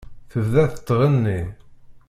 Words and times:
Tebda 0.31 0.63
tettɣenni. 0.73 1.39